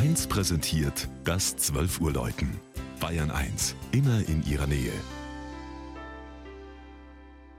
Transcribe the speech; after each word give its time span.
1 0.00 0.28
präsentiert 0.28 1.10
das 1.24 1.58
12 1.58 2.00
Uhr 2.00 2.10
Läuten. 2.14 2.58
Bayern 3.00 3.30
1, 3.30 3.76
immer 3.92 4.26
in 4.26 4.42
ihrer 4.46 4.66
Nähe. 4.66 4.94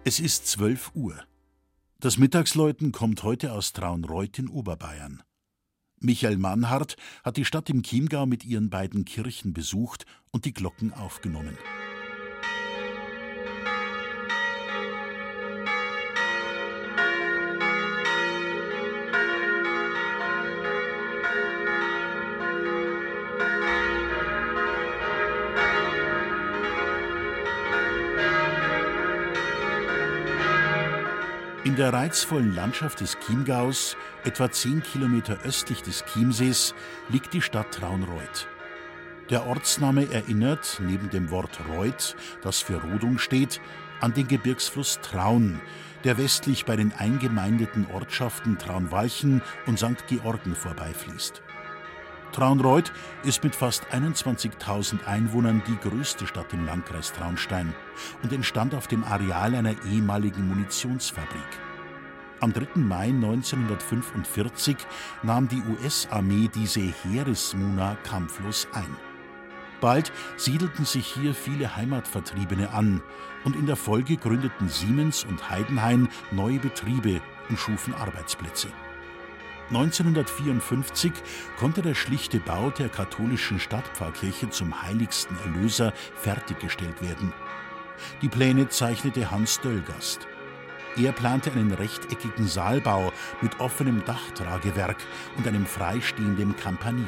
Es 0.05 0.19
ist 0.19 0.47
12 0.47 0.95
Uhr. 0.95 1.13
Das 1.99 2.17
Mittagsläuten 2.17 2.91
kommt 2.91 3.21
heute 3.21 3.51
aus 3.51 3.73
Traunreuth 3.73 4.39
in 4.39 4.49
Oberbayern. 4.49 5.21
Michael 5.99 6.37
Mannhardt 6.37 6.95
hat 7.23 7.37
die 7.37 7.45
Stadt 7.45 7.69
im 7.69 7.83
Chiemgau 7.83 8.25
mit 8.25 8.43
ihren 8.43 8.71
beiden 8.71 9.05
Kirchen 9.05 9.53
besucht 9.53 10.07
und 10.31 10.45
die 10.45 10.53
Glocken 10.53 10.95
aufgenommen. 10.95 11.59
In 31.63 31.75
der 31.75 31.93
reizvollen 31.93 32.55
Landschaft 32.55 33.01
des 33.01 33.19
Chiemgaus, 33.19 33.95
etwa 34.23 34.49
zehn 34.49 34.81
Kilometer 34.81 35.37
östlich 35.43 35.83
des 35.83 36.03
Chiemsees, 36.05 36.73
liegt 37.09 37.35
die 37.35 37.41
Stadt 37.43 37.71
Traunreuth. 37.71 38.47
Der 39.29 39.45
Ortsname 39.45 40.11
erinnert, 40.11 40.81
neben 40.83 41.11
dem 41.11 41.29
Wort 41.29 41.59
Reuth, 41.69 42.15
das 42.41 42.61
für 42.61 42.81
Rodung 42.81 43.19
steht, 43.19 43.61
an 43.99 44.11
den 44.11 44.27
Gebirgsfluss 44.27 45.01
Traun, 45.03 45.61
der 46.03 46.17
westlich 46.17 46.65
bei 46.65 46.75
den 46.75 46.93
eingemeindeten 46.93 47.85
Ortschaften 47.93 48.57
Traunwalchen 48.57 49.43
und 49.67 49.77
St. 49.77 50.07
Georgen 50.07 50.55
vorbeifließt. 50.55 51.43
Traunreuth 52.31 52.93
ist 53.23 53.43
mit 53.43 53.55
fast 53.55 53.85
21.000 53.91 55.05
Einwohnern 55.05 55.61
die 55.67 55.77
größte 55.77 56.27
Stadt 56.27 56.53
im 56.53 56.65
Landkreis 56.65 57.11
Traunstein 57.11 57.73
und 58.23 58.31
entstand 58.31 58.73
auf 58.73 58.87
dem 58.87 59.03
Areal 59.03 59.53
einer 59.55 59.75
ehemaligen 59.85 60.47
Munitionsfabrik. 60.47 61.41
Am 62.39 62.53
3. 62.53 62.79
Mai 62.79 63.09
1945 63.09 64.77
nahm 65.23 65.47
die 65.47 65.61
US-Armee 65.61 66.49
diese 66.53 66.81
Heeresmuna 66.81 67.97
kampflos 68.03 68.67
ein. 68.73 68.95
Bald 69.81 70.11
siedelten 70.37 70.85
sich 70.85 71.07
hier 71.07 71.33
viele 71.33 71.75
Heimatvertriebene 71.75 72.71
an 72.71 73.01
und 73.43 73.55
in 73.55 73.65
der 73.65 73.75
Folge 73.75 74.15
gründeten 74.15 74.69
Siemens 74.69 75.23
und 75.23 75.49
Heidenhain 75.49 76.07
neue 76.31 76.59
Betriebe 76.59 77.21
und 77.49 77.59
schufen 77.59 77.93
Arbeitsplätze. 77.93 78.69
1954 79.71 81.13
konnte 81.57 81.81
der 81.81 81.95
schlichte 81.95 82.41
Bau 82.41 82.71
der 82.71 82.89
katholischen 82.89 83.57
Stadtpfarrkirche 83.57 84.49
zum 84.49 84.81
heiligsten 84.81 85.37
Erlöser 85.45 85.93
fertiggestellt 86.15 87.01
werden. 87.01 87.31
Die 88.21 88.27
Pläne 88.27 88.67
zeichnete 88.67 89.31
Hans 89.31 89.61
Döllgast. 89.61 90.27
Er 90.97 91.13
plante 91.13 91.53
einen 91.53 91.71
rechteckigen 91.71 92.47
Saalbau 92.47 93.13
mit 93.41 93.61
offenem 93.61 94.03
Dachtragewerk 94.03 94.97
und 95.37 95.47
einem 95.47 95.65
freistehenden 95.65 96.53
Campanile. 96.57 97.07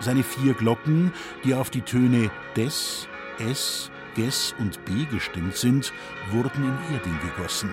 Seine 0.00 0.24
vier 0.24 0.54
Glocken, 0.54 1.12
die 1.44 1.54
auf 1.54 1.70
die 1.70 1.82
Töne 1.82 2.28
Des, 2.56 3.06
Es, 3.38 3.92
Ges 4.16 4.52
und 4.58 4.84
B 4.84 5.04
gestimmt 5.12 5.56
sind, 5.56 5.92
wurden 6.32 6.64
in 6.64 6.94
Erding 6.94 7.20
gegossen. 7.20 7.72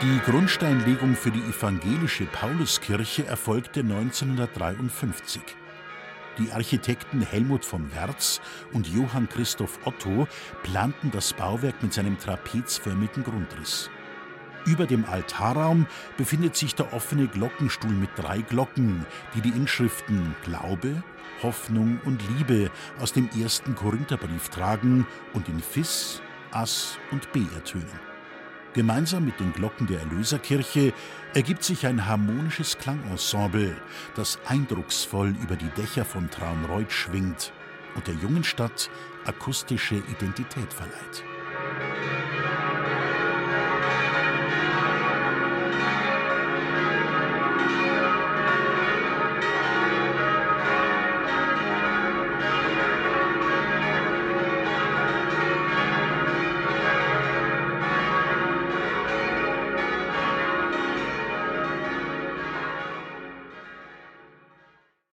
Die 0.00 0.20
Grundsteinlegung 0.30 1.16
für 1.16 1.32
die 1.32 1.40
evangelische 1.40 2.24
Pauluskirche 2.26 3.26
erfolgte 3.26 3.80
1953. 3.80 5.42
Die 6.38 6.52
Architekten 6.52 7.20
Helmut 7.20 7.64
von 7.64 7.92
Werz 7.92 8.40
und 8.72 8.86
Johann 8.86 9.28
Christoph 9.28 9.80
Otto 9.84 10.28
planten 10.62 11.10
das 11.10 11.32
Bauwerk 11.32 11.82
mit 11.82 11.92
seinem 11.92 12.16
trapezförmigen 12.16 13.24
Grundriss. 13.24 13.90
Über 14.66 14.86
dem 14.86 15.04
Altarraum 15.04 15.88
befindet 16.16 16.54
sich 16.54 16.76
der 16.76 16.92
offene 16.92 17.26
Glockenstuhl 17.26 17.90
mit 17.90 18.10
drei 18.14 18.42
Glocken, 18.42 19.04
die 19.34 19.40
die 19.40 19.56
Inschriften 19.56 20.36
Glaube, 20.44 21.02
Hoffnung 21.42 22.00
und 22.04 22.22
Liebe 22.36 22.70
aus 23.00 23.12
dem 23.12 23.28
ersten 23.36 23.74
Korintherbrief 23.74 24.48
tragen 24.48 25.08
und 25.32 25.48
in 25.48 25.58
Fis, 25.58 26.22
Ass 26.52 26.98
und 27.10 27.32
B 27.32 27.40
ertönen. 27.56 28.07
Gemeinsam 28.74 29.24
mit 29.24 29.40
den 29.40 29.52
Glocken 29.52 29.86
der 29.86 30.00
Erlöserkirche 30.00 30.92
ergibt 31.34 31.64
sich 31.64 31.86
ein 31.86 32.06
harmonisches 32.06 32.78
Klangensemble, 32.78 33.76
das 34.14 34.38
eindrucksvoll 34.46 35.34
über 35.42 35.56
die 35.56 35.70
Dächer 35.70 36.04
von 36.04 36.30
Traunreuth 36.30 36.92
schwingt 36.92 37.52
und 37.94 38.06
der 38.06 38.14
jungen 38.14 38.44
Stadt 38.44 38.90
akustische 39.24 39.96
Identität 39.96 40.72
verleiht. 40.72 41.24